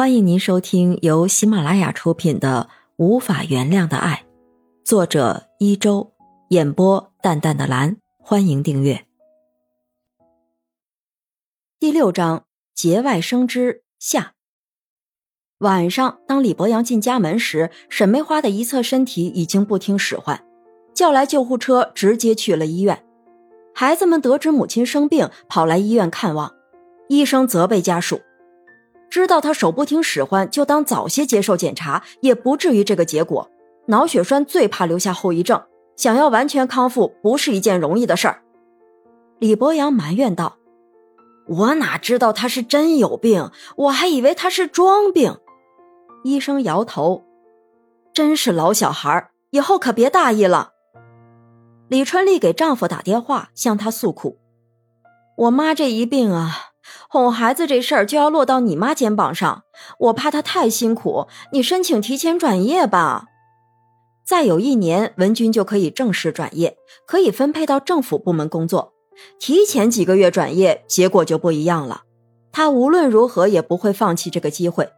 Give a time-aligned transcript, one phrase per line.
[0.00, 4.24] 欢迎您收听由喜马拉雅出品的《无法原谅的爱》，
[4.82, 6.14] 作者一周，
[6.48, 7.98] 演播淡淡的蓝。
[8.18, 9.04] 欢迎订阅。
[11.78, 14.32] 第六章节外生枝下。
[15.58, 20.42] 晚上，当李博阳进家门时，沈梅花的一侧身体已经不听使唤，
[20.94, 23.04] 叫来救护车，直接去了医院。
[23.74, 26.54] 孩子们得知母亲生病，跑来医院看望，
[27.10, 28.22] 医生责备家属。
[29.10, 33.50] 知道他手不听使唤，就当早些接受检查，也不至于这个结果。
[33.86, 35.60] 脑血栓最怕留下后遗症，
[35.96, 38.42] 想要完全康复不是一件容易的事儿。
[39.40, 40.58] 李博阳埋怨道
[41.48, 45.38] ：“我哪知道他是真有病，我还以为他是装病。”
[46.22, 47.24] 医生摇头
[48.14, 50.70] ：“真是老小孩，以后可别大意了。”
[51.88, 54.38] 李春丽给丈夫打电话，向他诉苦
[55.36, 56.66] ：“我妈这一病啊。”
[57.08, 59.64] 哄孩子这事儿就要落到你妈肩膀上，
[59.98, 63.26] 我怕她太辛苦，你申请提前转业吧。
[64.24, 68.92] 再有一年，文军就可以正式转业，可以分配到政府部门工作。
[69.38, 72.02] 提前几个月转业，结果就不一样了。
[72.52, 74.88] 他无论如何也不会放弃这个机会。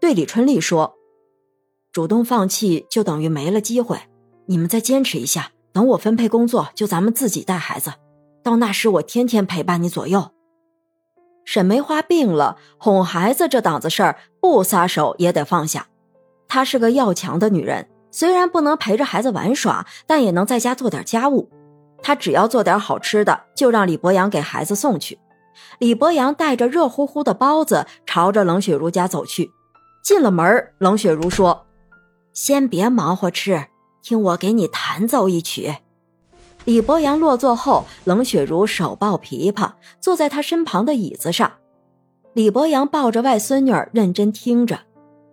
[0.00, 0.94] 对李春丽说
[1.92, 3.98] ：“主动放弃就等于没了机会，
[4.46, 7.92] 你们再坚持一下，等我分配工作，就咱们自己带孩子。
[8.44, 10.30] 到那时，我天天陪伴你左右。”
[11.50, 15.86] 沈梅花病了，哄孩子这档子事儿不撒手也得放下。
[16.46, 21.48] 她是个要强的女人，虽然不能陪着孩子玩耍，但也能在家做点家务。
[22.02, 25.18] 她只要做点好吃的，就让李博阳给孩子送去。
[25.78, 29.50] 李博阳带着热乎乎的包子，朝着冷雪茹家走去。
[30.04, 31.64] 进了门，冷雪茹说
[32.34, 33.68] ：“先别忙活吃，
[34.02, 35.76] 听我给你弹奏一曲。”
[36.64, 41.52] 李博阳落座后，冷雪茹手抱琵琶，坐在他身旁的椅子上。
[42.34, 44.80] 李博阳抱着外孙女儿，认真听着，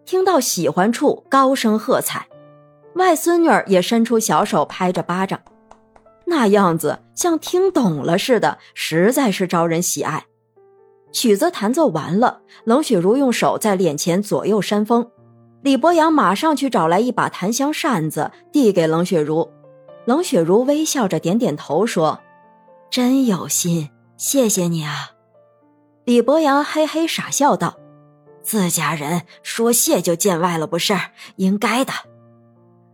[0.05, 2.27] 听到喜欢处，高声喝彩。
[2.95, 5.41] 外孙女儿也伸出小手拍着巴掌，
[6.27, 10.25] 那样子像听懂了似的，实在是招人喜爱。
[11.11, 15.11] 曲子弹奏完了，冷雪茹用手在脸前左右扇风，
[15.61, 19.51] 李博阳马上去找来一把檀香扇子，递给冷雪茹。
[20.05, 22.21] 冷雪如微笑着点点头，说
[22.89, 25.11] ：“真有心，谢谢你啊。”
[26.05, 27.77] 李博阳嘿嘿傻笑道
[28.43, 30.95] ：“自家人说谢就见外了，不是
[31.37, 31.91] 应该的。”“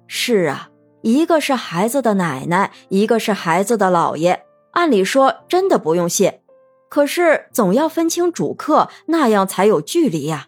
[0.08, 0.70] 是啊，
[1.02, 6.42] 一个是孩子的奶奶，一个是孩子的姥爷，按理说真的不用谢，
[6.90, 10.48] 可是总要分清主客，那样才有距离呀。”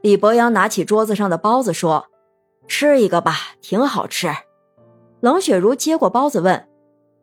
[0.00, 2.06] 李博阳拿起桌子上的包子说
[2.66, 4.34] ：“吃一个吧，挺好吃。”
[5.22, 6.68] 冷雪茹接过包子，问：“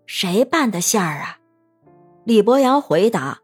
[0.07, 1.39] 谁拌的馅儿啊？”
[2.23, 3.39] 李博阳回答：“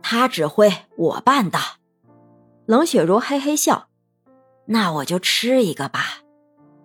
[0.00, 1.58] 他指挥，我拌的。”
[2.64, 3.88] 冷雪茹嘿嘿笑
[4.66, 6.20] ：“那我就吃一个吧。”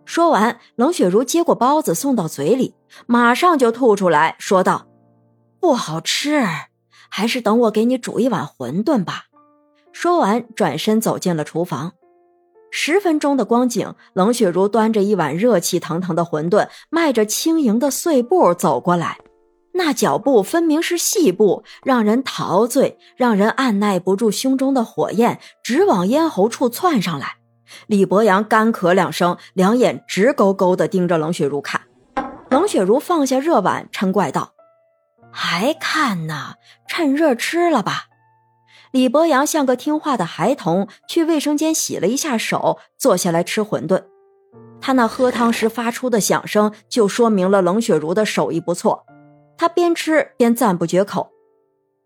[0.05, 2.73] 说完，冷雪茹接过包子送到嘴里，
[3.05, 4.87] 马上就吐出来，说道
[5.61, 6.43] ：“不好吃，
[7.11, 9.25] 还是等我给你煮一碗馄饨吧。”
[9.93, 11.93] 说完，转身走进了厨房。
[12.71, 19.19] 十分钟的光景，冷雪如端着一碗热气腾腾的馄饨，迈着轻盈的碎步走过来，
[19.73, 27.35] 那脚步分明是细步，让人陶醉，让人按耐不住胸中的火焰，直往咽喉处窜上来。
[27.87, 31.81] 李博阳干咳两声，两眼直勾勾地盯着冷雪如看。
[32.49, 34.53] 冷雪如放下热碗，嗔怪道
[35.31, 36.55] ：“还看呢？
[36.87, 38.07] 趁热吃了吧。”
[38.91, 44.03] 李博阳像个听话的孩童，去卫生间洗了一下手，坐下来吃馄饨。
[44.81, 49.05] 他那喝汤时发出的响声，就说明了冷雪茹的手艺不错。
[49.57, 51.29] 他边吃边赞不绝口：“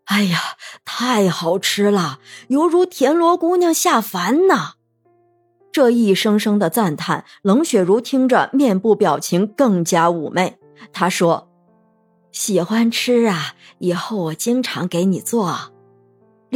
[0.06, 0.38] 哎呀，
[0.84, 4.74] 太好吃了，犹如田螺姑娘下凡呐！”
[5.72, 10.58] 这一声声的赞叹，冷雪茹听着，面部表情更加妩媚。
[10.92, 11.48] 她说
[12.30, 15.72] ：“喜欢吃啊，以后我经常给你做。”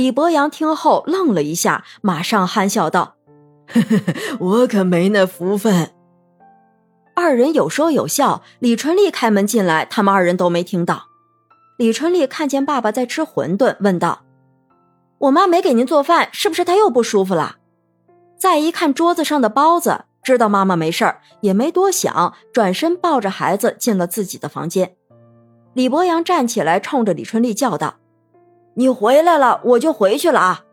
[0.01, 3.17] 李博阳听后愣了一下，马上憨笑道
[3.69, 4.03] ：“呵呵
[4.39, 5.91] 我可没那福分。”
[7.15, 8.43] 二人有说有笑。
[8.61, 11.03] 李春丽开门进来，他们二人都没听到。
[11.77, 14.23] 李春丽看见爸爸在吃馄饨，问道
[15.21, 17.57] ：“我妈没给您做饭，是不是她又不舒服了？”
[18.41, 24.95] 再一看桌子上的包子，知道妈妈没事儿，也没多想，转身抱着孩子进了自己的房间。
[25.75, 27.97] 李博阳站起来，冲着李春丽叫道。
[28.81, 30.65] 你回来了，我就回去了啊。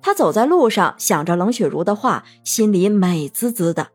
[0.00, 3.88] 他走在路上，想着冷雪茹的话，心里美滋滋的。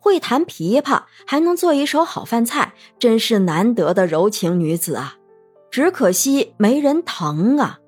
[0.00, 5.14] 会弹琵琶，还能做一手好饭菜，真是难得的柔情女子啊！
[5.70, 7.78] 只可惜没人疼啊。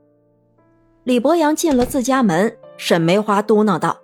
[1.03, 3.99] 李博阳进了自家门，沈梅花嘟囔道：“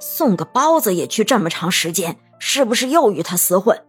[0.00, 3.80] 送个包子也去这么长时间，是不是又与他厮混？”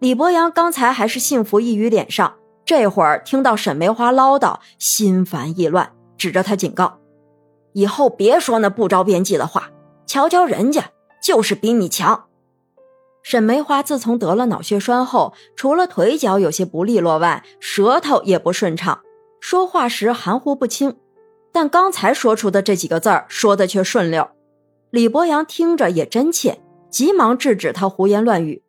[0.00, 2.34] 李博阳刚才还是幸福溢于脸上，
[2.66, 6.98] 这会儿听到沈梅花唠叨，心烦意乱，指着他警告
[7.72, 9.70] ：“以后别说那不着边际的话，
[10.04, 10.90] 瞧瞧人家
[11.22, 12.24] 就是比你强。”
[13.22, 19.00] 沈梅花自从得了脑血栓后，除了腿脚有些不利落外，舌头也不顺畅，
[19.40, 20.96] 说话时含糊不清。
[21.52, 24.28] 但刚才说出的这几个字儿，说的却顺溜。
[24.90, 26.60] 李博阳听着也真切，
[26.90, 28.62] 急忙制止他胡言乱语。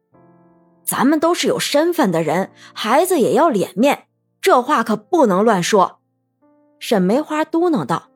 [0.88, 4.08] 咱们都是有身份的人，孩子也要脸面，
[4.40, 6.00] 这话可不能乱说。
[6.80, 8.10] 沈梅花嘟囔道：“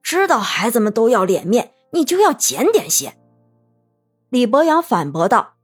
[0.00, 3.14] 知道孩子们都要脸面，你就要检点些。”
[4.30, 5.54] 李博阳反驳道：“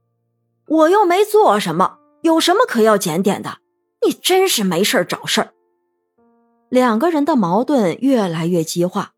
[0.67, 3.59] 我又没做什么，有什么可要检点的？
[4.05, 5.53] 你真是没事找事儿。”
[6.67, 9.13] 两个人的矛盾越来越激化，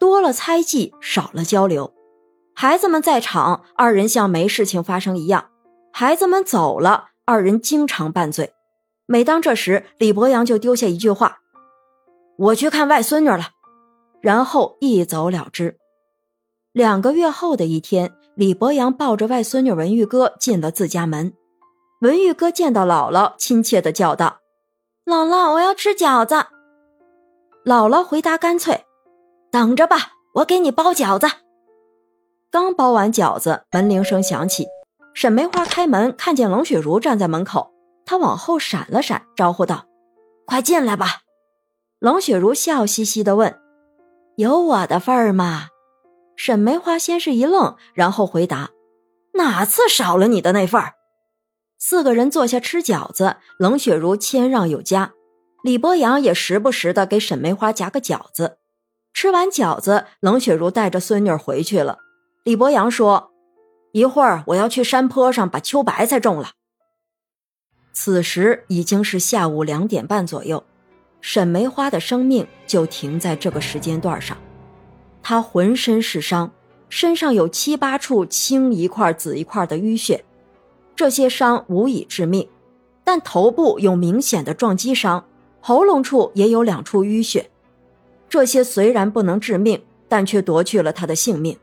[0.00, 1.92] 多了猜忌，少了交流。
[2.54, 5.50] 孩子们在场，二人像没事情发生一样；
[6.00, 8.52] 孩子们走了，二人经常拌嘴。
[9.06, 11.40] 每当这时，李博阳就丢下一句话
[12.38, 13.48] ：“我去看外孙女了。”
[14.22, 15.76] 然后一走了之。
[16.70, 21.32] 两个月后的一天，李博阳抱着外孙女文玉哥进了自家门。
[22.00, 24.38] 文玉哥见到姥姥，亲切的叫道
[25.04, 26.36] ：“姥姥，我要吃饺子。”
[27.66, 28.84] 姥姥回答干脆
[29.50, 31.26] ：“等着吧，我给你包饺子。”
[32.52, 34.68] 刚包完饺子，门铃声响起。
[35.20, 37.72] 沈梅花开门，看见冷雪茹站在门口，
[38.06, 39.86] 她往后闪了闪，招呼道
[40.46, 41.22] ：“快进来吧。”
[41.98, 43.58] 冷雪茹笑嘻嘻地问
[44.38, 45.70] ：“有我的份儿吗？”
[46.38, 48.70] 沈梅花先是一愣，然后回答
[49.34, 50.94] ：“哪次少了你的那份儿？”
[51.80, 55.14] 四个人坐下吃饺子，冷雪茹谦让有加。
[55.64, 58.58] 李博阳也时不时的给沈梅花夹个饺子。
[59.12, 61.98] 吃完饺子，冷雪茹带着孙女回去了。
[62.44, 63.32] 李博阳说
[63.92, 66.52] ：“一会儿我要去山坡上把秋白菜种了。”
[67.92, 70.62] 此时已经是下午两点半左右，
[71.20, 74.36] 沈梅花的生命就停在这个时间段上。
[75.22, 76.52] 她浑身是伤，
[76.88, 80.24] 身上有七八处青一块紫一块的淤血，
[80.94, 82.48] 这些伤无以致命，
[83.02, 85.24] 但头部有明显的撞击伤。
[85.60, 87.50] 喉咙处也有两处淤血，
[88.28, 91.58] 这些虽然不能致命，但却夺去了他的性命。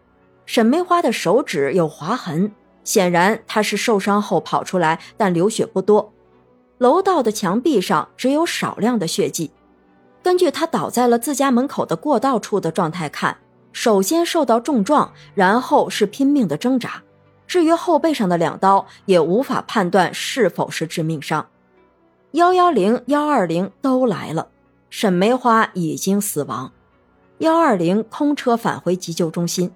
[0.45, 2.51] 沈梅花的手指有划痕，
[2.83, 6.13] 显然她是受伤后跑出来，但流血不多。
[6.77, 9.51] 楼道的墙壁上只有少量的血迹。
[10.21, 13.38] 根据她倒在了自家门口的过道处的状态看，
[13.71, 17.01] 首先受到重撞，然后是拼命的挣扎。
[17.48, 21.48] 至于后背上的两刀，也无法判断是否是致命伤。
[22.31, 24.50] 幺幺零、幺二零都来了，
[24.89, 26.71] 沈梅花已经死亡。
[27.38, 29.71] 幺二零空车返回急救中心，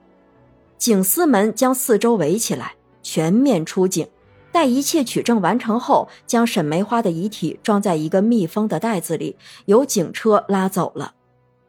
[0.79, 2.73] 警司们将四周围起来，
[3.03, 4.07] 全面出警。
[4.51, 9.35] 待一切取证完成后，将沈梅花的遗体装在一个密封的袋子里，
[9.65, 11.13] 由警车拉走了。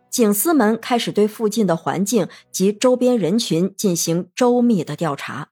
[0.08, 5.48] 警司们开始对附近的环境及周边人群进行周密的调查。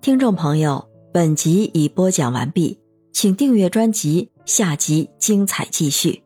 [0.00, 2.78] 听众朋友，本集已播讲完毕。
[3.12, 6.22] 请订阅专辑，下集精彩继续。